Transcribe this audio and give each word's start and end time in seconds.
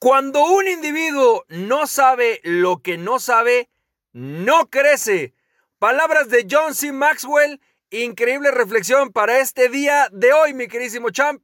Cuando 0.00 0.44
un 0.44 0.68
individuo 0.68 1.44
no 1.48 1.88
sabe 1.88 2.40
lo 2.44 2.82
que 2.82 2.96
no 2.96 3.18
sabe, 3.18 3.68
no 4.12 4.70
crece. 4.70 5.34
Palabras 5.80 6.28
de 6.28 6.46
John 6.48 6.72
C. 6.72 6.92
Maxwell. 6.92 7.60
Increíble 7.90 8.52
reflexión 8.52 9.10
para 9.10 9.40
este 9.40 9.68
día 9.68 10.08
de 10.12 10.32
hoy, 10.32 10.54
mi 10.54 10.68
querísimo 10.68 11.10
champ. 11.10 11.42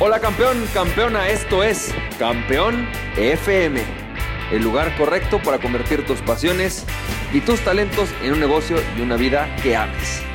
Hola 0.00 0.18
campeón, 0.18 0.68
campeona, 0.74 1.28
esto 1.28 1.62
es 1.62 1.94
Campeón 2.18 2.88
FM, 3.16 3.80
el 4.50 4.60
lugar 4.60 4.96
correcto 4.98 5.40
para 5.40 5.60
convertir 5.60 6.04
tus 6.04 6.20
pasiones 6.20 6.84
y 7.32 7.40
tus 7.42 7.60
talentos 7.60 8.08
en 8.24 8.32
un 8.32 8.40
negocio 8.40 8.76
y 8.98 9.02
una 9.02 9.16
vida 9.16 9.54
que 9.62 9.76
ames. 9.76 10.33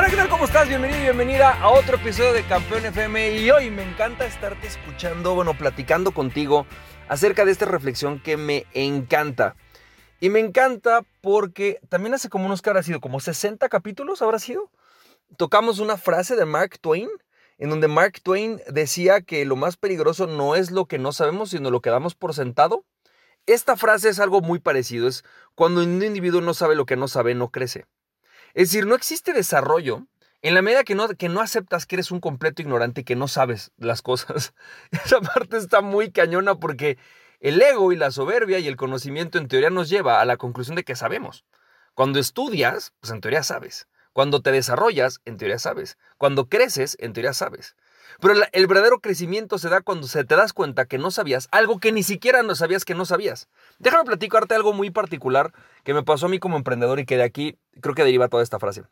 Hola, 0.00 0.08
¿qué 0.08 0.16
tal? 0.16 0.30
¿Cómo 0.30 0.46
estás? 0.46 0.66
Bienvenido 0.66 0.98
y 0.98 1.02
bienvenida 1.02 1.60
a 1.60 1.68
otro 1.68 1.96
episodio 1.96 2.32
de 2.32 2.42
Campeón 2.44 2.86
FM 2.86 3.36
y 3.36 3.50
hoy 3.50 3.70
me 3.70 3.82
encanta 3.82 4.24
estarte 4.24 4.66
escuchando, 4.66 5.34
bueno, 5.34 5.52
platicando 5.52 6.12
contigo 6.12 6.64
acerca 7.10 7.44
de 7.44 7.52
esta 7.52 7.66
reflexión 7.66 8.18
que 8.18 8.38
me 8.38 8.64
encanta. 8.72 9.56
Y 10.18 10.30
me 10.30 10.40
encanta 10.40 11.02
porque 11.20 11.80
también 11.90 12.14
hace 12.14 12.30
como 12.30 12.46
unos 12.46 12.62
que 12.62 12.70
habrá 12.70 12.82
sido, 12.82 13.02
como 13.02 13.20
60 13.20 13.68
capítulos 13.68 14.22
habrá 14.22 14.38
sido. 14.38 14.70
Tocamos 15.36 15.80
una 15.80 15.98
frase 15.98 16.34
de 16.34 16.46
Mark 16.46 16.78
Twain 16.80 17.10
en 17.58 17.68
donde 17.68 17.86
Mark 17.86 18.22
Twain 18.22 18.62
decía 18.68 19.20
que 19.20 19.44
lo 19.44 19.54
más 19.54 19.76
peligroso 19.76 20.26
no 20.26 20.56
es 20.56 20.70
lo 20.70 20.86
que 20.86 20.96
no 20.96 21.12
sabemos, 21.12 21.50
sino 21.50 21.70
lo 21.70 21.82
que 21.82 21.90
damos 21.90 22.14
por 22.14 22.32
sentado. 22.32 22.86
Esta 23.44 23.76
frase 23.76 24.08
es 24.08 24.18
algo 24.18 24.40
muy 24.40 24.60
parecido, 24.60 25.08
es 25.08 25.24
cuando 25.54 25.82
un 25.82 26.02
individuo 26.02 26.40
no 26.40 26.54
sabe 26.54 26.74
lo 26.74 26.86
que 26.86 26.96
no 26.96 27.06
sabe, 27.06 27.34
no 27.34 27.50
crece. 27.50 27.84
Es 28.54 28.70
decir, 28.70 28.86
no 28.86 28.94
existe 28.94 29.32
desarrollo 29.32 30.06
en 30.42 30.54
la 30.54 30.62
medida 30.62 30.84
que 30.84 30.94
no, 30.94 31.08
que 31.08 31.28
no 31.28 31.40
aceptas 31.40 31.86
que 31.86 31.96
eres 31.96 32.10
un 32.10 32.20
completo 32.20 32.62
ignorante 32.62 33.02
y 33.02 33.04
que 33.04 33.16
no 33.16 33.28
sabes 33.28 33.72
las 33.76 34.02
cosas. 34.02 34.54
Esa 34.90 35.20
parte 35.20 35.56
está 35.56 35.80
muy 35.80 36.10
cañona 36.10 36.54
porque 36.54 36.98
el 37.40 37.60
ego 37.60 37.92
y 37.92 37.96
la 37.96 38.10
soberbia 38.10 38.58
y 38.58 38.68
el 38.68 38.76
conocimiento 38.76 39.38
en 39.38 39.48
teoría 39.48 39.70
nos 39.70 39.88
lleva 39.88 40.20
a 40.20 40.24
la 40.24 40.36
conclusión 40.36 40.76
de 40.76 40.84
que 40.84 40.96
sabemos. 40.96 41.44
Cuando 41.94 42.18
estudias, 42.18 42.92
pues 43.00 43.12
en 43.12 43.20
teoría 43.20 43.42
sabes. 43.42 43.88
Cuando 44.12 44.42
te 44.42 44.52
desarrollas, 44.52 45.20
en 45.24 45.36
teoría 45.36 45.58
sabes. 45.58 45.98
Cuando 46.18 46.48
creces, 46.48 46.96
en 47.00 47.12
teoría 47.12 47.32
sabes. 47.32 47.76
Pero 48.20 48.34
el 48.52 48.66
verdadero 48.66 49.00
crecimiento 49.00 49.58
se 49.58 49.68
da 49.68 49.80
cuando 49.80 50.06
se 50.06 50.24
te 50.24 50.36
das 50.36 50.52
cuenta 50.52 50.86
que 50.86 50.98
no 50.98 51.10
sabías 51.10 51.48
algo 51.52 51.78
que 51.78 51.92
ni 51.92 52.02
siquiera 52.02 52.42
no 52.42 52.54
sabías 52.54 52.84
que 52.84 52.94
no 52.94 53.04
sabías. 53.04 53.48
Déjame 53.78 54.04
platicarte 54.04 54.54
algo 54.54 54.72
muy 54.72 54.90
particular 54.90 55.52
que 55.84 55.94
me 55.94 56.02
pasó 56.02 56.26
a 56.26 56.28
mí 56.28 56.38
como 56.38 56.56
emprendedor 56.56 57.00
y 57.00 57.06
que 57.06 57.16
de 57.16 57.22
aquí 57.22 57.58
creo 57.80 57.94
que 57.94 58.04
deriva 58.04 58.28
toda 58.28 58.42
esta 58.42 58.58
frase. 58.58 58.82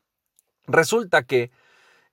Resulta 0.66 1.22
que 1.22 1.50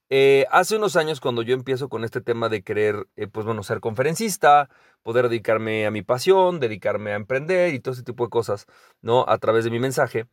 eh, 0.09 0.45
hace 0.51 0.75
unos 0.75 0.95
años 0.95 1.19
cuando 1.19 1.41
yo 1.41 1.55
empiezo 1.55 1.89
con 1.89 2.03
este 2.03 2.21
tema 2.21 2.47
de 2.47 2.61
querer, 2.61 3.07
eh, 3.15 3.27
pues 3.27 3.45
bueno, 3.45 3.63
ser 3.63 3.79
conferencista, 3.79 4.69
poder 5.01 5.29
dedicarme 5.29 5.85
a 5.87 5.91
mi 5.91 6.03
pasión, 6.03 6.59
dedicarme 6.59 7.11
a 7.11 7.15
emprender 7.15 7.73
y 7.73 7.79
todo 7.79 7.93
ese 7.93 8.03
tipo 8.03 8.23
de 8.23 8.29
cosas, 8.29 8.67
¿no? 9.01 9.25
A 9.27 9.37
través 9.39 9.65
de 9.65 9.71
mi 9.71 9.79
mensaje, 9.79 10.27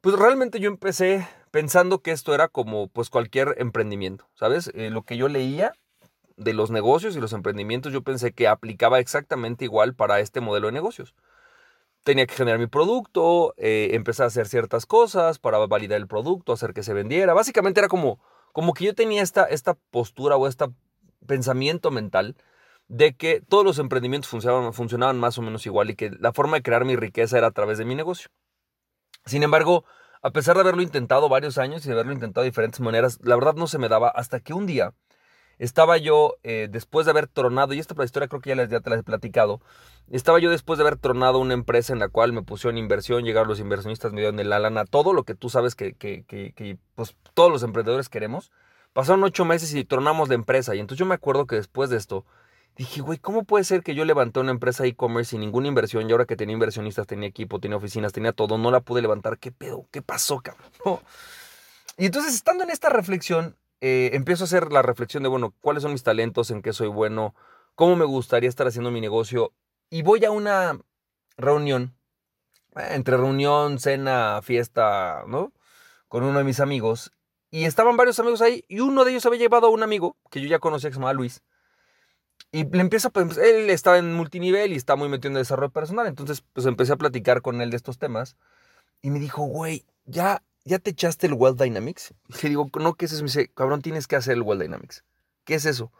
pues 0.00 0.16
realmente 0.16 0.60
yo 0.60 0.68
empecé 0.68 1.26
pensando 1.50 2.00
que 2.00 2.12
esto 2.12 2.34
era 2.34 2.48
como 2.48 2.88
pues 2.88 3.10
cualquier 3.10 3.54
emprendimiento, 3.58 4.28
¿sabes? 4.34 4.70
Eh, 4.74 4.90
lo 4.90 5.02
que 5.02 5.16
yo 5.16 5.28
leía 5.28 5.72
de 6.36 6.54
los 6.54 6.70
negocios 6.70 7.16
y 7.16 7.20
los 7.20 7.32
emprendimientos, 7.32 7.92
yo 7.92 8.02
pensé 8.02 8.32
que 8.32 8.48
aplicaba 8.48 9.00
exactamente 9.00 9.64
igual 9.64 9.94
para 9.94 10.20
este 10.20 10.40
modelo 10.40 10.68
de 10.68 10.72
negocios. 10.72 11.14
Tenía 12.04 12.26
que 12.26 12.34
generar 12.34 12.58
mi 12.58 12.68
producto, 12.68 13.54
eh, 13.56 13.90
empezar 13.92 14.24
a 14.24 14.26
hacer 14.28 14.46
ciertas 14.46 14.86
cosas 14.86 15.38
para 15.38 15.58
validar 15.66 15.98
el 15.98 16.06
producto, 16.06 16.52
hacer 16.52 16.72
que 16.72 16.82
se 16.82 16.94
vendiera. 16.94 17.34
Básicamente 17.34 17.80
era 17.80 17.88
como, 17.88 18.20
como 18.52 18.72
que 18.72 18.84
yo 18.84 18.94
tenía 18.94 19.22
esta, 19.22 19.44
esta 19.44 19.74
postura 19.90 20.36
o 20.36 20.46
este 20.46 20.66
pensamiento 21.26 21.90
mental 21.90 22.36
de 22.86 23.14
que 23.14 23.42
todos 23.46 23.64
los 23.64 23.78
emprendimientos 23.78 24.30
funcionaban, 24.30 24.72
funcionaban 24.72 25.18
más 25.18 25.36
o 25.38 25.42
menos 25.42 25.66
igual 25.66 25.90
y 25.90 25.96
que 25.96 26.10
la 26.18 26.32
forma 26.32 26.56
de 26.56 26.62
crear 26.62 26.84
mi 26.84 26.96
riqueza 26.96 27.36
era 27.36 27.48
a 27.48 27.52
través 27.52 27.78
de 27.78 27.84
mi 27.84 27.94
negocio. 27.94 28.30
Sin 29.26 29.42
embargo, 29.42 29.84
a 30.22 30.30
pesar 30.30 30.56
de 30.56 30.62
haberlo 30.62 30.82
intentado 30.82 31.28
varios 31.28 31.58
años 31.58 31.84
y 31.84 31.88
de 31.88 31.94
haberlo 31.94 32.12
intentado 32.12 32.42
de 32.42 32.50
diferentes 32.50 32.80
maneras, 32.80 33.18
la 33.22 33.34
verdad 33.36 33.54
no 33.54 33.66
se 33.66 33.78
me 33.78 33.88
daba 33.88 34.08
hasta 34.08 34.40
que 34.40 34.54
un 34.54 34.66
día 34.66 34.94
estaba 35.58 35.96
yo, 35.96 36.36
eh, 36.44 36.68
después 36.70 37.04
de 37.04 37.10
haber 37.10 37.26
tronado, 37.26 37.74
y 37.74 37.80
esta 37.80 38.02
historia 38.04 38.28
creo 38.28 38.40
que 38.40 38.54
ya, 38.54 38.68
ya 38.68 38.80
te 38.80 38.90
la 38.90 38.96
he 38.96 39.02
platicado, 39.02 39.60
estaba 40.10 40.38
yo 40.38 40.50
después 40.50 40.78
de 40.78 40.84
haber 40.84 40.96
tronado 40.96 41.38
una 41.38 41.54
empresa 41.54 41.92
en 41.92 41.98
la 41.98 42.08
cual 42.08 42.32
me 42.32 42.42
pusieron 42.42 42.78
inversión, 42.78 43.24
llegaron 43.24 43.48
los 43.48 43.58
inversionistas, 43.58 44.12
me 44.12 44.20
dieron 44.20 44.48
la 44.48 44.58
lana, 44.60 44.84
todo 44.84 45.12
lo 45.12 45.24
que 45.24 45.34
tú 45.34 45.50
sabes 45.50 45.74
que, 45.74 45.94
que 45.94 46.78
pues, 46.94 47.16
todos 47.34 47.50
los 47.50 47.62
emprendedores 47.62 48.08
queremos. 48.08 48.52
Pasaron 48.92 49.22
ocho 49.22 49.44
meses 49.44 49.74
y 49.74 49.84
tronamos 49.84 50.28
la 50.28 50.34
empresa. 50.34 50.74
Y 50.74 50.80
entonces 50.80 50.98
yo 50.98 51.06
me 51.06 51.14
acuerdo 51.14 51.46
que 51.46 51.56
después 51.56 51.90
de 51.90 51.96
esto, 51.96 52.24
Dije, 52.78 53.00
güey, 53.00 53.18
¿cómo 53.18 53.42
puede 53.42 53.64
ser 53.64 53.82
que 53.82 53.96
yo 53.96 54.04
levanté 54.04 54.38
una 54.38 54.52
empresa 54.52 54.86
e-commerce 54.86 55.30
sin 55.30 55.40
ninguna 55.40 55.66
inversión 55.66 56.08
y 56.08 56.12
ahora 56.12 56.26
que 56.26 56.36
tenía 56.36 56.52
inversionistas, 56.52 57.08
tenía 57.08 57.28
equipo, 57.28 57.58
tenía 57.58 57.76
oficinas, 57.76 58.12
tenía 58.12 58.32
todo, 58.32 58.56
no 58.56 58.70
la 58.70 58.78
pude 58.78 59.02
levantar? 59.02 59.38
¿Qué 59.38 59.50
pedo? 59.50 59.88
¿Qué 59.90 60.00
pasó, 60.00 60.40
cabrón? 60.40 60.70
Y 62.00 62.06
entonces, 62.06 62.32
estando 62.36 62.62
en 62.62 62.70
esta 62.70 62.90
reflexión, 62.90 63.56
eh, 63.80 64.10
empiezo 64.12 64.44
a 64.44 64.46
hacer 64.46 64.70
la 64.70 64.82
reflexión 64.82 65.24
de, 65.24 65.28
bueno, 65.28 65.52
¿cuáles 65.60 65.82
son 65.82 65.90
mis 65.90 66.04
talentos? 66.04 66.52
¿En 66.52 66.62
qué 66.62 66.72
soy 66.72 66.86
bueno? 66.86 67.34
¿Cómo 67.74 67.96
me 67.96 68.04
gustaría 68.04 68.48
estar 68.48 68.68
haciendo 68.68 68.92
mi 68.92 69.00
negocio? 69.00 69.52
Y 69.90 70.02
voy 70.02 70.24
a 70.24 70.30
una 70.30 70.78
reunión, 71.36 71.96
eh, 72.76 72.90
entre 72.92 73.16
reunión, 73.16 73.80
cena, 73.80 74.40
fiesta, 74.42 75.24
¿no? 75.26 75.52
Con 76.06 76.22
uno 76.22 76.38
de 76.38 76.44
mis 76.44 76.60
amigos. 76.60 77.10
Y 77.50 77.64
estaban 77.64 77.96
varios 77.96 78.20
amigos 78.20 78.42
ahí 78.42 78.64
y 78.68 78.78
uno 78.78 79.04
de 79.04 79.10
ellos 79.10 79.26
había 79.26 79.40
llevado 79.40 79.66
a 79.66 79.70
un 79.70 79.82
amigo 79.82 80.16
que 80.30 80.40
yo 80.40 80.46
ya 80.46 80.60
conocía 80.60 80.90
que 80.90 80.94
se 80.94 81.00
llamaba 81.00 81.14
Luis. 81.14 81.42
Y 82.50 82.64
le 82.64 82.80
empieza, 82.80 83.10
pues, 83.10 83.36
él 83.36 83.68
estaba 83.68 83.98
en 83.98 84.14
multinivel 84.14 84.72
y 84.72 84.76
está 84.76 84.96
muy 84.96 85.08
metido 85.08 85.28
en 85.28 85.34
desarrollo 85.34 85.70
personal. 85.70 86.06
Entonces, 86.06 86.42
pues 86.52 86.66
empecé 86.66 86.92
a 86.92 86.96
platicar 86.96 87.42
con 87.42 87.60
él 87.60 87.70
de 87.70 87.76
estos 87.76 87.98
temas. 87.98 88.36
Y 89.02 89.10
me 89.10 89.20
dijo, 89.20 89.42
güey, 89.42 89.84
¿ya, 90.06 90.42
¿ya 90.64 90.78
te 90.78 90.90
echaste 90.90 91.26
el 91.26 91.34
Well 91.34 91.56
Dynamics? 91.56 92.14
Y 92.28 92.42
le 92.42 92.48
digo, 92.50 92.70
no, 92.80 92.94
¿qué 92.94 93.04
es 93.04 93.12
eso? 93.12 93.22
Me 93.22 93.26
dice, 93.28 93.48
cabrón, 93.48 93.82
tienes 93.82 94.06
que 94.06 94.16
hacer 94.16 94.34
el 94.34 94.42
Well 94.42 94.58
Dynamics. 94.58 95.04
¿Qué 95.44 95.54
es 95.54 95.66
eso? 95.66 95.92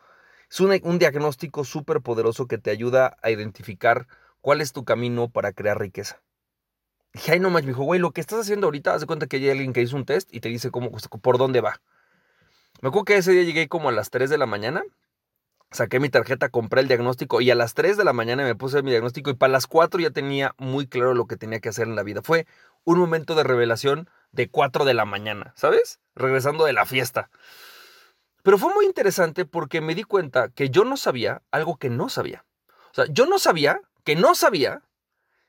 Es 0.50 0.60
un, 0.60 0.78
un 0.82 0.98
diagnóstico 0.98 1.64
súper 1.64 2.00
poderoso 2.00 2.46
que 2.46 2.58
te 2.58 2.70
ayuda 2.70 3.18
a 3.22 3.30
identificar 3.30 4.06
cuál 4.40 4.62
es 4.62 4.72
tu 4.72 4.84
camino 4.84 5.28
para 5.28 5.52
crear 5.52 5.78
riqueza. 5.78 6.22
Dije, 7.12 7.32
ay, 7.32 7.40
no 7.40 7.50
más, 7.50 7.62
me 7.62 7.68
dijo, 7.68 7.84
güey, 7.84 8.00
lo 8.00 8.12
que 8.12 8.20
estás 8.20 8.40
haciendo 8.40 8.66
ahorita, 8.66 8.94
haz 8.94 9.00
de 9.00 9.06
cuenta 9.06 9.26
que 9.26 9.36
hay 9.36 9.50
alguien 9.50 9.72
que 9.72 9.82
hizo 9.82 9.96
un 9.96 10.06
test 10.06 10.32
y 10.32 10.40
te 10.40 10.48
dice 10.48 10.70
cómo, 10.70 10.90
por 10.90 11.36
dónde 11.36 11.60
va. 11.60 11.80
Me 12.80 12.88
acuerdo 12.88 13.06
que 13.06 13.16
ese 13.16 13.32
día 13.32 13.42
llegué 13.42 13.68
como 13.68 13.88
a 13.88 13.92
las 13.92 14.10
3 14.10 14.30
de 14.30 14.38
la 14.38 14.46
mañana 14.46 14.84
saqué 15.70 16.00
mi 16.00 16.08
tarjeta, 16.08 16.48
compré 16.48 16.80
el 16.80 16.88
diagnóstico 16.88 17.40
y 17.40 17.50
a 17.50 17.54
las 17.54 17.74
3 17.74 17.96
de 17.96 18.04
la 18.04 18.12
mañana 18.12 18.44
me 18.44 18.54
puse 18.54 18.82
mi 18.82 18.90
diagnóstico 18.90 19.30
y 19.30 19.34
para 19.34 19.52
las 19.52 19.66
4 19.66 20.00
ya 20.00 20.10
tenía 20.10 20.54
muy 20.58 20.86
claro 20.86 21.14
lo 21.14 21.26
que 21.26 21.36
tenía 21.36 21.60
que 21.60 21.68
hacer 21.68 21.86
en 21.86 21.96
la 21.96 22.02
vida. 22.02 22.22
Fue 22.22 22.46
un 22.84 22.98
momento 22.98 23.34
de 23.34 23.44
revelación 23.44 24.08
de 24.32 24.48
4 24.48 24.84
de 24.84 24.94
la 24.94 25.04
mañana, 25.04 25.52
¿sabes? 25.56 26.00
Regresando 26.14 26.64
de 26.64 26.72
la 26.72 26.86
fiesta. 26.86 27.30
Pero 28.42 28.58
fue 28.58 28.72
muy 28.72 28.86
interesante 28.86 29.44
porque 29.44 29.80
me 29.80 29.94
di 29.94 30.04
cuenta 30.04 30.48
que 30.48 30.70
yo 30.70 30.84
no 30.84 30.96
sabía 30.96 31.42
algo 31.50 31.76
que 31.76 31.90
no 31.90 32.08
sabía. 32.08 32.44
O 32.90 32.94
sea, 32.94 33.06
yo 33.10 33.26
no 33.26 33.38
sabía 33.38 33.80
que 34.04 34.16
no 34.16 34.34
sabía 34.34 34.82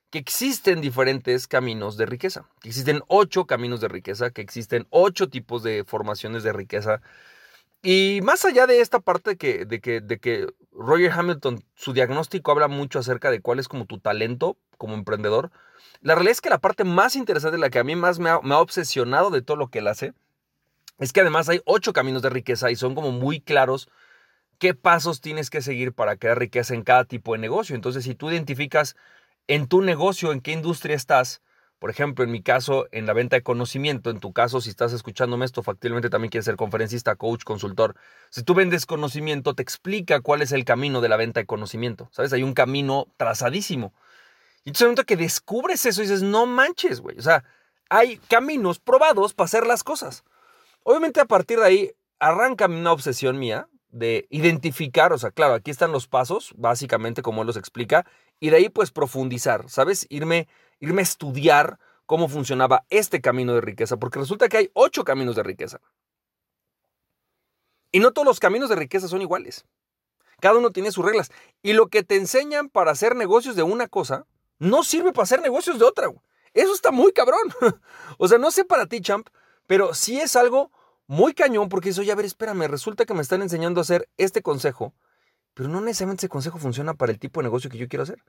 que 0.10 0.20
existen 0.20 0.82
diferentes 0.82 1.48
caminos 1.48 1.96
de 1.96 2.08
riqueza, 2.08 2.46
que 2.62 2.70
existen 2.70 3.02
ocho 3.08 3.46
caminos 3.46 3.80
de 3.80 3.88
riqueza, 3.88 4.32
que 4.32 4.42
existen 4.42 4.88
ocho 4.90 5.30
tipos 5.30 5.62
de 5.64 5.84
formaciones 5.86 6.44
de 6.44 6.52
riqueza, 6.52 7.02
y 7.82 8.20
más 8.24 8.46
allá 8.46 8.68
de 8.68 8.82
esta 8.82 9.00
parte 9.00 9.32
de 9.32 9.38
que, 9.38 9.66
de 9.66 9.80
que, 9.80 10.02
de 10.02 10.20
que 10.20 10.48
Roger 10.72 11.12
Hamilton, 11.12 11.64
su 11.76 11.94
diagnóstico 11.94 12.52
habla 12.52 12.68
mucho 12.68 13.00
acerca 13.00 13.32
de 13.32 13.42
cuál 13.42 13.60
es 13.60 13.68
como 13.68 13.86
tu 13.86 14.00
talento 14.00 14.58
como 14.78 14.94
emprendedor, 14.94 15.52
la 16.02 16.16
realidad 16.16 16.32
es 16.32 16.42
que 16.42 16.50
la 16.50 16.60
parte 16.60 16.84
más 16.84 17.16
interesante, 17.16 17.58
la 17.58 17.70
que 17.70 17.80
a 17.80 17.84
mí 17.84 17.96
más 17.96 18.20
me 18.20 18.30
ha, 18.30 18.40
me 18.42 18.56
ha 18.56 18.60
obsesionado 18.60 19.30
de 19.30 19.42
todo 19.42 19.58
lo 19.58 19.68
que 19.68 19.80
él 19.80 19.88
hace, 19.88 20.14
es 20.98 21.14
que 21.14 21.22
además 21.22 21.50
hay 21.50 21.62
ocho 21.66 21.94
caminos 21.94 22.22
de 22.22 22.30
riqueza 22.30 22.72
y 22.72 22.76
son 22.76 22.96
como 22.96 23.12
muy 23.12 23.40
claros 23.40 23.90
qué 24.60 24.74
pasos 24.74 25.22
tienes 25.22 25.50
que 25.50 25.62
seguir 25.62 25.94
para 25.94 26.18
crear 26.18 26.38
riqueza 26.38 26.74
en 26.74 26.84
cada 26.84 27.06
tipo 27.06 27.34
de 27.34 27.40
negocio. 27.40 27.76
Entonces, 27.76 28.04
si 28.04 28.16
tú 28.16 28.30
identificas 28.30 28.96
en 29.48 29.68
tu 29.68 29.82
negocio, 29.82 30.32
en 30.32 30.42
qué 30.42 30.52
industria 30.52 30.96
estás, 30.96 31.42
por 31.80 31.90
ejemplo, 31.90 32.26
en 32.26 32.32
mi 32.32 32.44
caso, 32.44 32.88
en 32.92 33.06
la 33.06 33.14
venta 33.14 33.38
de 33.38 33.42
conocimiento, 33.42 34.10
en 34.10 34.20
tu 34.20 34.34
caso, 34.34 34.60
si 34.60 34.70
estás 34.70 34.92
escuchándome 34.92 35.46
esto, 35.46 35.64
factiblemente 35.64 36.10
también 36.10 36.30
quieres 36.30 36.46
ser 36.46 36.58
conferencista, 36.58 37.16
coach, 37.16 37.44
consultor. 37.46 37.96
Si 38.30 38.44
tú 38.44 38.54
vendes 38.54 38.86
conocimiento, 38.86 39.56
te 39.56 39.64
explica 39.64 40.20
cuál 40.20 40.42
es 40.42 40.52
el 40.52 40.66
camino 40.66 41.00
de 41.00 41.08
la 41.08 41.16
venta 41.16 41.40
de 41.40 41.46
conocimiento. 41.46 42.10
¿Sabes? 42.12 42.34
Hay 42.34 42.44
un 42.44 42.54
camino 42.54 43.08
trazadísimo. 43.16 43.94
Y 44.66 44.70
entonces, 44.70 44.88
momento 44.88 45.06
que 45.06 45.16
descubres 45.16 45.86
eso 45.86 46.02
dices, 46.02 46.22
no 46.22 46.46
manches, 46.46 47.00
güey. 47.00 47.18
O 47.18 47.22
sea, 47.22 47.46
hay 47.90 48.18
caminos 48.28 48.80
probados 48.80 49.34
para 49.34 49.46
hacer 49.46 49.66
las 49.66 49.86
cosas. 49.86 50.26
Obviamente, 50.84 51.22
a 51.22 51.26
partir 51.26 51.60
de 51.60 51.66
ahí, 51.66 51.92
arranca 52.20 52.66
una 52.66 52.92
obsesión 52.92 53.40
mía 53.40 53.70
de 53.92 54.28
identificar, 54.30 55.14
o 55.14 55.18
sea, 55.18 55.32
claro, 55.32 55.54
aquí 55.54 55.72
están 55.72 55.92
los 55.92 56.08
pasos, 56.08 56.54
básicamente 56.58 57.22
como 57.22 57.42
él 57.42 57.48
los 57.48 57.58
explica, 57.58 58.06
y 58.40 58.50
de 58.50 58.58
ahí 58.58 58.70
pues 58.70 58.92
profundizar, 58.92 59.70
¿sabes? 59.70 60.06
Irme 60.10 60.48
irme 60.80 61.02
a 61.02 61.04
estudiar 61.04 61.80
cómo 62.06 62.28
funcionaba 62.28 62.86
este 62.90 63.22
camino 63.22 63.54
de 63.54 63.62
riqueza, 63.62 63.98
porque 63.98 64.20
resulta 64.20 64.50
que 64.50 64.58
hay 64.58 64.72
ocho 64.74 65.04
caminos 65.04 65.36
de 65.36 65.44
riqueza. 65.44 65.80
Y 67.92 68.00
no 68.00 68.12
todos 68.12 68.26
los 68.26 68.40
caminos 68.40 68.70
de 68.70 68.76
riqueza 68.76 69.08
son 69.08 69.22
iguales. 69.22 69.66
Cada 70.40 70.58
uno 70.58 70.72
tiene 70.72 70.92
sus 70.92 71.06
reglas. 71.06 71.32
Y 71.62 71.74
lo 71.74 71.88
que 71.88 72.04
te 72.04 72.16
enseñan 72.16 72.70
para 72.70 72.92
hacer 72.92 73.16
negocios 73.16 73.56
de 73.56 73.64
una 73.64 73.88
cosa, 73.88 74.26
no 74.58 74.84
sirve 74.84 75.12
para 75.12 75.24
hacer 75.24 75.42
negocios 75.42 75.80
de 75.80 75.86
otra. 75.86 76.08
Eso 76.54 76.74
está 76.74 76.92
muy 76.92 77.12
cabrón. 77.12 77.40
o 78.18 78.28
sea, 78.28 78.38
no 78.38 78.52
sé 78.52 78.66
para 78.66 78.86
ti, 78.86 79.02
champ, 79.02 79.28
pero 79.68 79.94
sí 79.94 80.20
es 80.20 80.36
algo 80.36 80.72
muy 81.08 81.34
cañón 81.34 81.70
porque 81.70 81.90
eso, 81.90 82.04
ya 82.04 82.14
a 82.14 82.16
ver, 82.16 82.26
espérame, 82.26 82.68
resulta 82.68 83.06
que 83.06 83.14
me 83.14 83.22
están 83.22 83.42
enseñando 83.42 83.80
a 83.80 83.84
hacer 83.84 84.10
este 84.18 84.42
consejo, 84.42 84.94
pero 85.54 85.70
no 85.70 85.82
necesariamente 85.82 86.22
ese 86.22 86.30
consejo 86.30 86.60
funciona 86.60 86.94
para 86.94 87.12
el 87.12 87.20
tipo 87.20 87.40
de 87.40 87.46
negocio 87.46 87.70
que 87.70 87.78
yo 87.78 87.88
quiero 87.88 88.04
hacer. 88.04 88.24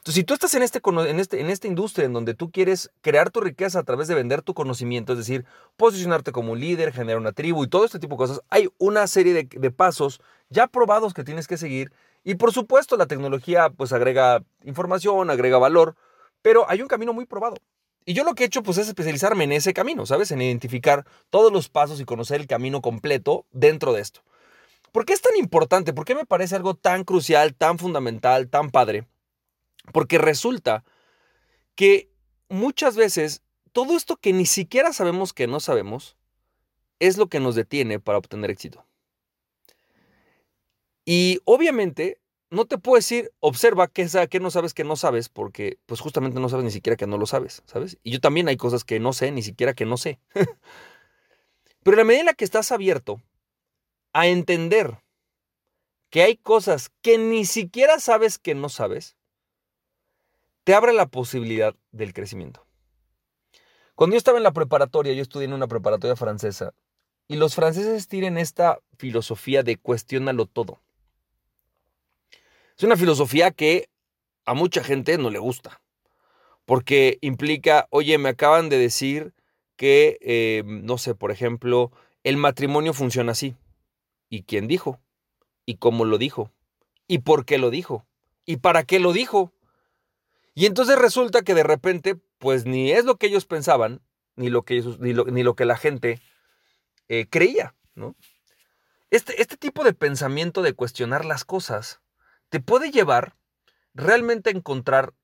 Entonces, 0.00 0.14
si 0.14 0.24
tú 0.24 0.32
estás 0.32 0.54
en, 0.54 0.62
este, 0.62 0.80
en, 0.82 1.20
este, 1.20 1.40
en 1.42 1.50
esta 1.50 1.66
industria 1.66 2.06
en 2.06 2.14
donde 2.14 2.32
tú 2.32 2.50
quieres 2.50 2.90
crear 3.02 3.28
tu 3.28 3.42
riqueza 3.42 3.80
a 3.80 3.82
través 3.82 4.08
de 4.08 4.14
vender 4.14 4.40
tu 4.40 4.54
conocimiento, 4.54 5.12
es 5.12 5.18
decir, 5.18 5.44
posicionarte 5.76 6.32
como 6.32 6.56
líder, 6.56 6.90
generar 6.94 7.18
una 7.18 7.32
tribu 7.32 7.64
y 7.64 7.68
todo 7.68 7.84
este 7.84 7.98
tipo 7.98 8.14
de 8.14 8.18
cosas, 8.18 8.40
hay 8.48 8.70
una 8.78 9.06
serie 9.06 9.34
de, 9.34 9.44
de 9.44 9.70
pasos 9.70 10.22
ya 10.48 10.68
probados 10.68 11.12
que 11.12 11.22
tienes 11.22 11.46
que 11.46 11.58
seguir. 11.58 11.92
Y 12.24 12.36
por 12.36 12.50
supuesto, 12.54 12.96
la 12.96 13.04
tecnología 13.04 13.68
pues 13.68 13.92
agrega 13.92 14.42
información, 14.64 15.28
agrega 15.28 15.58
valor, 15.58 15.96
pero 16.40 16.64
hay 16.70 16.80
un 16.80 16.88
camino 16.88 17.12
muy 17.12 17.26
probado. 17.26 17.56
Y 18.06 18.14
yo 18.14 18.24
lo 18.24 18.34
que 18.34 18.44
he 18.44 18.46
hecho 18.46 18.62
pues 18.62 18.78
es 18.78 18.88
especializarme 18.88 19.44
en 19.44 19.52
ese 19.52 19.74
camino, 19.74 20.06
¿sabes? 20.06 20.30
En 20.30 20.40
identificar 20.40 21.04
todos 21.28 21.52
los 21.52 21.68
pasos 21.68 22.00
y 22.00 22.06
conocer 22.06 22.40
el 22.40 22.46
camino 22.46 22.80
completo 22.80 23.44
dentro 23.52 23.92
de 23.92 24.00
esto. 24.00 24.22
¿Por 24.92 25.04
qué 25.04 25.12
es 25.12 25.20
tan 25.20 25.36
importante? 25.36 25.92
¿Por 25.92 26.06
qué 26.06 26.14
me 26.14 26.24
parece 26.24 26.56
algo 26.56 26.74
tan 26.74 27.04
crucial, 27.04 27.54
tan 27.54 27.78
fundamental, 27.78 28.48
tan 28.48 28.70
padre? 28.70 29.06
Porque 29.92 30.18
resulta 30.18 30.84
que 31.74 32.10
muchas 32.48 32.96
veces 32.96 33.42
todo 33.72 33.96
esto 33.96 34.16
que 34.16 34.32
ni 34.32 34.46
siquiera 34.46 34.92
sabemos 34.92 35.32
que 35.32 35.46
no 35.46 35.60
sabemos 35.60 36.16
es 36.98 37.16
lo 37.16 37.28
que 37.28 37.40
nos 37.40 37.54
detiene 37.54 37.98
para 38.00 38.18
obtener 38.18 38.50
éxito. 38.50 38.86
Y 41.04 41.40
obviamente 41.44 42.20
no 42.50 42.66
te 42.66 42.78
puedo 42.78 42.96
decir, 42.96 43.32
observa 43.40 43.88
qué, 43.88 44.08
qué 44.28 44.40
no 44.40 44.50
sabes 44.50 44.74
que 44.74 44.84
no 44.84 44.96
sabes, 44.96 45.28
porque 45.28 45.78
pues 45.86 46.00
justamente 46.00 46.40
no 46.40 46.48
sabes 46.48 46.64
ni 46.64 46.70
siquiera 46.70 46.96
que 46.96 47.06
no 47.06 47.16
lo 47.16 47.26
sabes, 47.26 47.62
¿sabes? 47.64 47.98
Y 48.02 48.10
yo 48.10 48.20
también 48.20 48.48
hay 48.48 48.56
cosas 48.56 48.84
que 48.84 48.98
no 48.98 49.12
sé, 49.12 49.30
ni 49.30 49.42
siquiera 49.42 49.74
que 49.74 49.86
no 49.86 49.96
sé. 49.96 50.18
Pero 51.82 51.94
en 51.94 51.98
la 51.98 52.04
medida 52.04 52.20
en 52.20 52.26
la 52.26 52.34
que 52.34 52.44
estás 52.44 52.72
abierto 52.72 53.22
a 54.12 54.26
entender 54.26 54.98
que 56.10 56.22
hay 56.22 56.36
cosas 56.36 56.90
que 57.02 57.18
ni 57.18 57.44
siquiera 57.44 58.00
sabes 58.00 58.38
que 58.38 58.54
no 58.54 58.68
sabes, 58.68 59.16
te 60.64 60.74
abre 60.74 60.92
la 60.92 61.06
posibilidad 61.06 61.74
del 61.92 62.12
crecimiento. 62.12 62.66
Cuando 63.94 64.14
yo 64.14 64.18
estaba 64.18 64.38
en 64.38 64.44
la 64.44 64.52
preparatoria, 64.52 65.12
yo 65.12 65.22
estudié 65.22 65.46
en 65.46 65.52
una 65.52 65.68
preparatoria 65.68 66.16
francesa, 66.16 66.72
y 67.28 67.36
los 67.36 67.54
franceses 67.54 68.08
tienen 68.08 68.38
esta 68.38 68.80
filosofía 68.98 69.62
de 69.62 69.76
cuestionalo 69.76 70.46
todo. 70.46 70.80
Es 72.76 72.82
una 72.82 72.96
filosofía 72.96 73.50
que 73.50 73.88
a 74.46 74.54
mucha 74.54 74.82
gente 74.82 75.16
no 75.18 75.30
le 75.30 75.38
gusta, 75.38 75.80
porque 76.64 77.18
implica, 77.20 77.86
oye, 77.90 78.18
me 78.18 78.30
acaban 78.30 78.68
de 78.68 78.78
decir 78.78 79.34
que, 79.76 80.18
eh, 80.22 80.62
no 80.64 80.98
sé, 80.98 81.14
por 81.14 81.30
ejemplo, 81.30 81.92
el 82.24 82.36
matrimonio 82.36 82.94
funciona 82.94 83.32
así. 83.32 83.54
¿Y 84.28 84.42
quién 84.42 84.66
dijo? 84.66 85.00
¿Y 85.66 85.76
cómo 85.76 86.04
lo 86.04 86.18
dijo? 86.18 86.50
¿Y 87.06 87.18
por 87.18 87.44
qué 87.44 87.58
lo 87.58 87.70
dijo? 87.70 88.06
¿Y 88.44 88.56
para 88.56 88.84
qué 88.84 88.98
lo 88.98 89.12
dijo? 89.12 89.52
Y 90.60 90.66
entonces 90.66 90.98
resulta 90.98 91.40
que 91.40 91.54
de 91.54 91.62
repente, 91.62 92.20
pues 92.36 92.66
ni 92.66 92.92
es 92.92 93.06
lo 93.06 93.16
que 93.16 93.28
ellos 93.28 93.46
pensaban, 93.46 94.02
ni 94.36 94.50
lo 94.50 94.62
que, 94.62 94.84
ni 94.98 95.42
lo, 95.42 95.54
que 95.54 95.64
la 95.64 95.78
gente 95.78 96.20
eh, 97.08 97.26
creía, 97.30 97.74
¿no? 97.94 98.14
Este, 99.08 99.40
este 99.40 99.56
tipo 99.56 99.84
de 99.84 99.94
pensamiento 99.94 100.60
de 100.60 100.74
cuestionar 100.74 101.24
las 101.24 101.46
cosas 101.46 102.02
te 102.50 102.60
puede 102.60 102.90
llevar 102.90 103.36
realmente 103.94 104.50
a 104.50 104.52
encontrar 104.52 105.14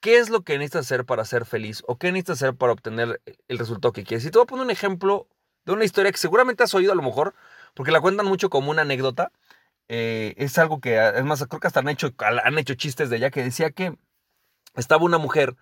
qué 0.00 0.18
es 0.18 0.30
lo 0.30 0.42
que 0.42 0.58
necesitas 0.58 0.86
hacer 0.86 1.04
para 1.04 1.24
ser 1.24 1.44
feliz 1.44 1.84
o 1.86 1.96
qué 1.96 2.10
necesitas 2.10 2.42
hacer 2.42 2.56
para 2.56 2.72
obtener 2.72 3.22
el 3.46 3.58
resultado 3.58 3.92
que 3.92 4.02
quieres. 4.02 4.26
Y 4.26 4.32
te 4.32 4.38
voy 4.38 4.46
a 4.46 4.46
poner 4.46 4.64
un 4.64 4.72
ejemplo 4.72 5.28
de 5.64 5.74
una 5.74 5.84
historia 5.84 6.10
que 6.10 6.18
seguramente 6.18 6.64
has 6.64 6.74
oído 6.74 6.90
a 6.90 6.96
lo 6.96 7.02
mejor, 7.02 7.36
porque 7.72 7.92
la 7.92 8.00
cuentan 8.00 8.26
mucho 8.26 8.50
como 8.50 8.72
una 8.72 8.82
anécdota. 8.82 9.30
Eh, 9.86 10.34
es 10.38 10.58
algo 10.58 10.80
que, 10.80 10.98
es 11.14 11.24
más, 11.24 11.46
creo 11.46 11.60
que 11.60 11.68
hasta 11.68 11.78
han 11.78 11.88
hecho, 11.88 12.12
han 12.18 12.58
hecho 12.58 12.74
chistes 12.74 13.10
de 13.10 13.18
ella, 13.18 13.30
que 13.30 13.44
decía 13.44 13.70
que 13.70 13.96
estaba 14.76 15.04
una 15.04 15.18
mujer 15.18 15.56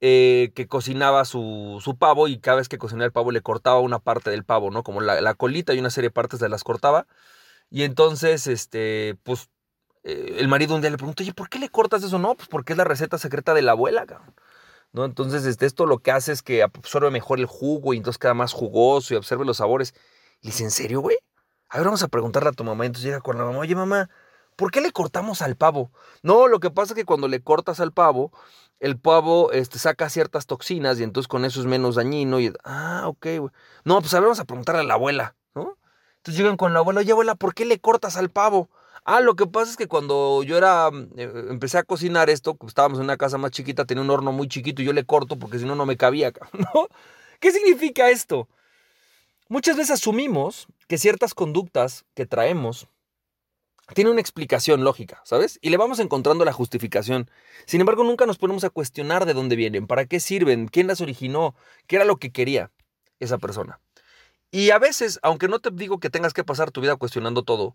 eh, 0.00 0.52
que 0.54 0.66
cocinaba 0.66 1.24
su, 1.24 1.96
pavo 1.98 2.28
y 2.28 2.38
cada 2.38 2.58
vez 2.58 2.68
que 2.68 2.78
cocinaba 2.78 3.06
el 3.06 3.12
pavo 3.12 3.30
le 3.30 3.40
cortaba 3.40 3.80
una 3.80 3.98
parte 3.98 4.30
del 4.30 4.44
pavo, 4.44 4.70
¿no? 4.70 4.82
Como 4.82 5.00
la, 5.00 5.34
colita 5.34 5.72
y 5.72 5.78
una 5.78 5.90
serie 5.90 6.08
de 6.10 6.14
partes 6.14 6.40
de 6.40 6.48
las 6.48 6.64
cortaba. 6.64 7.06
Y 7.70 7.84
entonces, 7.84 8.46
este, 8.46 9.16
pues, 9.22 9.48
eh, 10.04 10.36
el 10.38 10.48
marido 10.48 10.74
un 10.74 10.82
día 10.82 10.90
le 10.90 10.98
preguntó, 10.98 11.22
oye, 11.22 11.32
¿por 11.32 11.48
qué 11.48 11.58
le 11.58 11.70
cortas 11.70 12.02
eso? 12.02 12.18
No, 12.18 12.34
pues 12.34 12.48
porque 12.48 12.74
es 12.74 12.76
la 12.76 12.84
receta 12.84 13.18
secreta 13.18 13.54
de 13.54 13.62
la 13.62 13.72
abuela. 13.72 14.04
¿No? 14.92 15.04
Entonces, 15.04 15.46
este, 15.46 15.66
esto 15.66 15.86
lo 15.86 15.98
que 15.98 16.12
hace 16.12 16.32
es 16.32 16.42
que 16.42 16.62
absorbe 16.62 17.10
mejor 17.10 17.40
el 17.40 17.46
jugo 17.46 17.94
y 17.94 17.96
entonces 17.98 18.18
queda 18.18 18.34
más 18.34 18.52
jugoso 18.52 19.14
y 19.14 19.16
observe 19.16 19.44
los 19.44 19.56
sabores. 19.58 19.94
Y 20.42 20.48
dice, 20.48 20.64
¿en 20.64 20.70
serio, 20.70 21.00
güey? 21.00 21.16
A 21.70 21.78
ver, 21.78 21.86
vamos 21.86 22.02
a 22.02 22.08
preguntarle 22.08 22.50
a 22.50 22.52
tu 22.52 22.64
mamá. 22.64 22.86
Entonces 22.86 23.04
llega 23.06 23.20
con 23.20 23.38
la 23.38 23.44
mamá, 23.44 23.58
oye 23.58 23.74
mamá, 23.74 24.10
¿por 24.56 24.70
qué 24.70 24.80
le 24.80 24.92
cortamos 24.92 25.42
al 25.42 25.56
pavo? 25.56 25.90
No, 26.22 26.48
lo 26.48 26.60
que 26.60 26.70
pasa 26.70 26.92
es 26.92 26.96
que 26.96 27.04
cuando 27.04 27.28
le 27.28 27.42
cortas 27.42 27.80
al 27.80 27.92
pavo, 27.92 28.32
el 28.80 28.98
pavo 28.98 29.52
este, 29.52 29.78
saca 29.78 30.08
ciertas 30.10 30.46
toxinas 30.46 30.98
y 30.98 31.02
entonces 31.02 31.28
con 31.28 31.44
eso 31.44 31.60
es 31.60 31.66
menos 31.66 31.96
dañino. 31.96 32.40
Y, 32.40 32.52
ah, 32.64 33.04
ok, 33.06 33.26
güey. 33.38 33.50
No, 33.84 34.00
pues 34.00 34.12
a 34.14 34.18
ver, 34.18 34.24
vamos 34.24 34.40
a 34.40 34.44
preguntarle 34.44 34.82
a 34.82 34.84
la 34.84 34.94
abuela, 34.94 35.36
¿no? 35.54 35.78
Entonces 36.16 36.38
llegan 36.38 36.56
con 36.56 36.72
la 36.72 36.80
abuela, 36.80 37.00
oye 37.00 37.12
abuela, 37.12 37.34
¿por 37.34 37.54
qué 37.54 37.64
le 37.64 37.78
cortas 37.78 38.16
al 38.16 38.30
pavo? 38.30 38.68
Ah, 39.04 39.20
lo 39.20 39.36
que 39.36 39.46
pasa 39.46 39.70
es 39.70 39.76
que 39.76 39.86
cuando 39.86 40.42
yo 40.42 40.56
era, 40.56 40.88
eh, 41.16 41.46
empecé 41.50 41.76
a 41.76 41.82
cocinar 41.82 42.30
esto, 42.30 42.54
pues, 42.54 42.70
estábamos 42.70 42.98
en 42.98 43.04
una 43.04 43.18
casa 43.18 43.36
más 43.36 43.50
chiquita, 43.50 43.84
tenía 43.84 44.02
un 44.02 44.10
horno 44.10 44.32
muy 44.32 44.48
chiquito 44.48 44.80
y 44.80 44.86
yo 44.86 44.94
le 44.94 45.04
corto 45.04 45.38
porque 45.38 45.58
si 45.58 45.66
no, 45.66 45.74
no 45.74 45.84
me 45.84 45.98
cabía, 45.98 46.32
¿no? 46.52 46.88
¿Qué 47.38 47.52
significa 47.52 48.08
esto? 48.08 48.48
Muchas 49.48 49.76
veces 49.76 50.00
asumimos 50.00 50.66
que 50.88 50.96
ciertas 50.96 51.34
conductas 51.34 52.06
que 52.14 52.24
traemos 52.24 52.88
tienen 53.92 54.12
una 54.12 54.20
explicación 54.20 54.82
lógica, 54.82 55.20
¿sabes? 55.24 55.58
Y 55.60 55.70
le 55.70 55.76
vamos 55.76 55.98
encontrando 55.98 56.44
la 56.44 56.52
justificación. 56.52 57.30
Sin 57.66 57.80
embargo, 57.80 58.02
nunca 58.04 58.24
nos 58.24 58.38
ponemos 58.38 58.64
a 58.64 58.70
cuestionar 58.70 59.26
de 59.26 59.34
dónde 59.34 59.56
vienen, 59.56 59.86
para 59.86 60.06
qué 60.06 60.20
sirven, 60.20 60.68
quién 60.68 60.86
las 60.86 61.00
originó, 61.02 61.54
qué 61.86 61.96
era 61.96 62.04
lo 62.04 62.16
que 62.16 62.32
quería 62.32 62.70
esa 63.20 63.38
persona. 63.38 63.80
Y 64.50 64.70
a 64.70 64.78
veces, 64.78 65.18
aunque 65.22 65.48
no 65.48 65.58
te 65.58 65.70
digo 65.70 66.00
que 66.00 66.10
tengas 66.10 66.32
que 66.32 66.44
pasar 66.44 66.70
tu 66.70 66.80
vida 66.80 66.96
cuestionando 66.96 67.42
todo, 67.42 67.74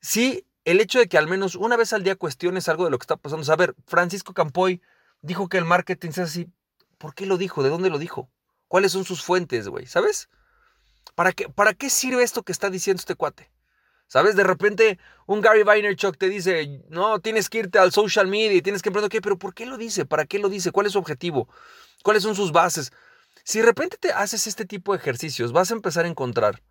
sí 0.00 0.44
el 0.64 0.80
hecho 0.80 0.98
de 0.98 1.08
que 1.08 1.16
al 1.16 1.28
menos 1.28 1.54
una 1.54 1.76
vez 1.76 1.92
al 1.92 2.02
día 2.02 2.16
cuestiones 2.16 2.68
algo 2.68 2.84
de 2.84 2.90
lo 2.90 2.98
que 2.98 3.04
está 3.04 3.16
pasando. 3.16 3.50
a 3.50 3.56
ver, 3.56 3.74
Francisco 3.86 4.34
Campoy 4.34 4.82
dijo 5.22 5.48
que 5.48 5.56
el 5.56 5.64
marketing 5.64 6.10
es 6.10 6.18
así. 6.18 6.48
¿Por 6.98 7.14
qué 7.14 7.24
lo 7.24 7.38
dijo? 7.38 7.62
¿De 7.62 7.70
dónde 7.70 7.88
lo 7.88 7.98
dijo? 7.98 8.28
¿Cuáles 8.66 8.92
son 8.92 9.04
sus 9.04 9.22
fuentes, 9.22 9.68
güey? 9.68 9.86
¿Sabes? 9.86 10.28
¿Para 11.14 11.32
qué, 11.32 11.48
¿Para 11.48 11.72
qué 11.72 11.88
sirve 11.88 12.22
esto 12.22 12.42
que 12.42 12.52
está 12.52 12.68
diciendo 12.68 13.00
este 13.00 13.14
cuate? 13.14 13.50
¿Sabes? 14.08 14.34
De 14.36 14.42
repente 14.42 14.98
un 15.26 15.42
Gary 15.42 15.62
Vaynerchuk 15.62 16.16
te 16.16 16.28
dice, 16.28 16.82
no, 16.88 17.20
tienes 17.20 17.50
que 17.50 17.58
irte 17.58 17.78
al 17.78 17.92
social 17.92 18.26
media 18.26 18.54
y 18.54 18.62
tienes 18.62 18.82
que 18.82 18.88
emprender, 18.88 19.10
¿qué? 19.10 19.20
Pero 19.20 19.38
¿por 19.38 19.54
qué 19.54 19.66
lo 19.66 19.76
dice? 19.76 20.06
¿Para 20.06 20.24
qué 20.24 20.38
lo 20.38 20.48
dice? 20.48 20.72
¿Cuál 20.72 20.86
es 20.86 20.92
su 20.92 20.98
objetivo? 20.98 21.48
¿Cuáles 22.02 22.22
son 22.22 22.34
sus 22.34 22.50
bases? 22.50 22.90
Si 23.44 23.60
de 23.60 23.66
repente 23.66 23.98
te 23.98 24.12
haces 24.12 24.46
este 24.46 24.64
tipo 24.64 24.92
de 24.92 24.98
ejercicios, 24.98 25.52
vas 25.52 25.70
a 25.70 25.74
empezar 25.74 26.06
a 26.06 26.08
encontrar 26.08 26.62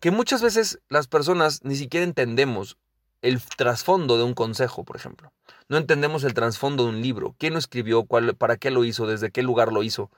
que 0.00 0.12
muchas 0.12 0.40
veces 0.40 0.80
las 0.88 1.08
personas 1.08 1.64
ni 1.64 1.74
siquiera 1.74 2.04
entendemos 2.04 2.78
el 3.22 3.42
trasfondo 3.42 4.16
de 4.16 4.22
un 4.22 4.34
consejo, 4.34 4.84
por 4.84 4.94
ejemplo. 4.94 5.32
No 5.68 5.76
entendemos 5.76 6.22
el 6.22 6.34
trasfondo 6.34 6.84
de 6.84 6.90
un 6.90 7.02
libro. 7.02 7.34
¿Quién 7.38 7.54
lo 7.54 7.58
escribió? 7.58 8.04
Cuál, 8.04 8.36
¿Para 8.36 8.56
qué 8.56 8.70
lo 8.70 8.84
hizo? 8.84 9.06
¿Desde 9.08 9.32
qué 9.32 9.42
lugar 9.42 9.72
lo 9.72 9.82
hizo? 9.82 10.10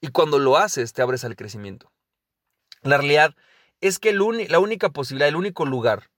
Y 0.00 0.08
cuando 0.08 0.38
lo 0.38 0.56
haces, 0.56 0.92
te 0.92 1.02
abres 1.02 1.24
al 1.24 1.34
crecimiento. 1.34 1.90
La 2.82 2.98
realidad 2.98 3.34
es 3.84 3.98
que 3.98 4.14
la 4.14 4.58
única 4.60 4.88
posibilidad, 4.88 5.28
el 5.28 5.36
único 5.36 5.66
lugar 5.66 6.08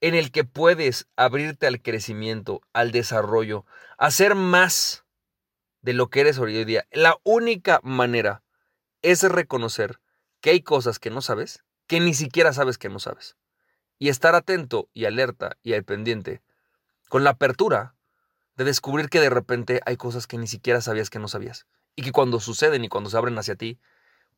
en 0.00 0.14
el 0.14 0.32
que 0.32 0.44
puedes 0.44 1.08
abrirte 1.14 1.66
al 1.66 1.82
crecimiento, 1.82 2.62
al 2.72 2.90
desarrollo, 2.90 3.66
a 3.98 4.10
ser 4.10 4.34
más 4.34 5.04
de 5.82 5.92
lo 5.92 6.08
que 6.08 6.20
eres 6.20 6.38
hoy 6.38 6.64
día, 6.64 6.86
la 6.90 7.18
única 7.22 7.80
manera 7.82 8.42
es 9.02 9.22
reconocer 9.24 10.00
que 10.40 10.50
hay 10.50 10.62
cosas 10.62 10.98
que 10.98 11.10
no 11.10 11.20
sabes, 11.20 11.62
que 11.86 12.00
ni 12.00 12.14
siquiera 12.14 12.54
sabes 12.54 12.78
que 12.78 12.88
no 12.88 12.98
sabes. 12.98 13.36
Y 13.98 14.08
estar 14.08 14.34
atento 14.34 14.88
y 14.94 15.04
alerta 15.04 15.58
y 15.62 15.74
al 15.74 15.84
pendiente, 15.84 16.40
con 17.10 17.24
la 17.24 17.30
apertura 17.30 17.94
de 18.56 18.64
descubrir 18.64 19.10
que 19.10 19.20
de 19.20 19.28
repente 19.28 19.82
hay 19.84 19.98
cosas 19.98 20.26
que 20.26 20.38
ni 20.38 20.46
siquiera 20.46 20.80
sabías 20.80 21.10
que 21.10 21.18
no 21.18 21.28
sabías. 21.28 21.66
Y 21.94 22.04
que 22.04 22.12
cuando 22.12 22.40
suceden 22.40 22.84
y 22.84 22.88
cuando 22.88 23.10
se 23.10 23.18
abren 23.18 23.36
hacia 23.36 23.54
ti, 23.54 23.78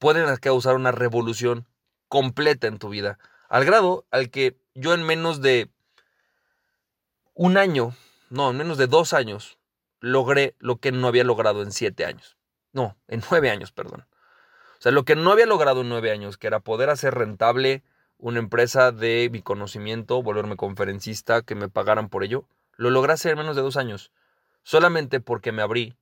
pueden 0.00 0.26
causar 0.38 0.74
una 0.74 0.90
revolución 0.90 1.68
completa 2.14 2.68
en 2.68 2.78
tu 2.78 2.90
vida. 2.90 3.18
Al 3.48 3.64
grado 3.64 4.06
al 4.12 4.30
que 4.30 4.56
yo 4.76 4.94
en 4.94 5.02
menos 5.02 5.40
de 5.40 5.68
un 7.34 7.56
año, 7.56 7.96
no, 8.30 8.50
en 8.52 8.56
menos 8.56 8.78
de 8.78 8.86
dos 8.86 9.12
años, 9.12 9.58
logré 9.98 10.54
lo 10.60 10.76
que 10.76 10.92
no 10.92 11.08
había 11.08 11.24
logrado 11.24 11.60
en 11.60 11.72
siete 11.72 12.04
años. 12.04 12.36
No, 12.72 12.96
en 13.08 13.20
nueve 13.32 13.50
años, 13.50 13.72
perdón. 13.72 14.06
O 14.78 14.82
sea, 14.84 14.92
lo 14.92 15.04
que 15.04 15.16
no 15.16 15.32
había 15.32 15.46
logrado 15.46 15.80
en 15.80 15.88
nueve 15.88 16.12
años, 16.12 16.38
que 16.38 16.46
era 16.46 16.60
poder 16.60 16.88
hacer 16.88 17.14
rentable 17.14 17.82
una 18.18 18.38
empresa 18.38 18.92
de 18.92 19.28
mi 19.32 19.42
conocimiento, 19.42 20.22
volverme 20.22 20.54
conferencista, 20.54 21.42
que 21.42 21.56
me 21.56 21.68
pagaran 21.68 22.08
por 22.08 22.22
ello. 22.22 22.44
Lo 22.76 22.90
logré 22.90 23.14
hacer 23.14 23.32
en 23.32 23.38
menos 23.38 23.56
de 23.56 23.62
dos 23.62 23.76
años, 23.76 24.12
solamente 24.62 25.18
porque 25.18 25.50
me 25.50 25.62
abrí 25.62 25.96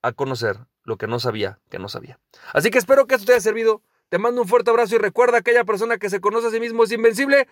a 0.00 0.12
conocer 0.12 0.60
lo 0.82 0.96
que 0.96 1.08
no 1.08 1.20
sabía 1.20 1.58
que 1.68 1.78
no 1.78 1.90
sabía. 1.90 2.18
Así 2.54 2.70
que 2.70 2.78
espero 2.78 3.06
que 3.06 3.16
esto 3.16 3.26
te 3.26 3.32
haya 3.32 3.42
servido. 3.42 3.82
Te 4.08 4.18
mando 4.18 4.42
un 4.42 4.48
fuerte 4.48 4.70
abrazo 4.70 4.94
y 4.94 4.98
recuerda, 4.98 5.38
aquella 5.38 5.64
persona 5.64 5.98
que 5.98 6.08
se 6.08 6.20
conoce 6.20 6.46
a 6.46 6.50
sí 6.50 6.60
mismo 6.60 6.84
es 6.84 6.92
invencible. 6.92 7.48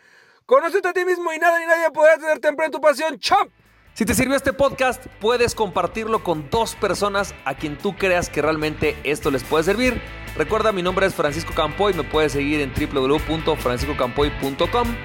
Conócete 0.46 0.88
a 0.88 0.92
ti 0.92 1.04
mismo 1.04 1.32
y 1.32 1.38
nada 1.38 1.58
ni 1.58 1.66
nadie 1.66 1.90
podrá 1.90 2.18
tenerte 2.18 2.48
en 2.48 2.70
tu 2.70 2.80
pasión. 2.80 3.18
¡Chao! 3.18 3.48
Si 3.94 4.04
te 4.04 4.14
sirvió 4.14 4.36
este 4.36 4.52
podcast, 4.52 5.06
puedes 5.20 5.54
compartirlo 5.54 6.22
con 6.22 6.50
dos 6.50 6.75
personas 6.75 7.34
a 7.44 7.54
quien 7.54 7.78
tú 7.78 7.96
creas 7.96 8.28
que 8.28 8.42
realmente 8.42 8.94
esto 9.04 9.30
les 9.30 9.42
puede 9.42 9.64
servir. 9.64 9.98
Recuerda, 10.36 10.70
mi 10.70 10.82
nombre 10.82 11.06
es 11.06 11.14
Francisco 11.14 11.54
Campoy, 11.54 11.94
me 11.94 12.04
puedes 12.04 12.32
seguir 12.32 12.60
en 12.60 12.70
www.franciscocampoy.com. 12.75 14.96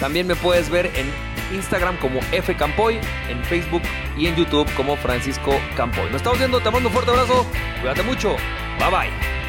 También 0.00 0.26
me 0.26 0.34
puedes 0.34 0.68
ver 0.70 0.86
en 0.86 1.06
Instagram 1.54 1.96
como 1.98 2.20
fcampoy, 2.22 2.98
en 3.28 3.44
Facebook 3.44 3.82
y 4.16 4.26
en 4.26 4.34
YouTube 4.34 4.66
como 4.74 4.96
Francisco 4.96 5.52
Campoy. 5.76 6.06
Nos 6.06 6.16
estamos 6.16 6.38
viendo, 6.38 6.60
te 6.60 6.68
mando 6.70 6.88
un 6.88 6.94
fuerte 6.94 7.12
abrazo, 7.12 7.46
cuídate 7.80 8.02
mucho, 8.02 8.34
bye 8.78 8.90
bye. 8.90 9.41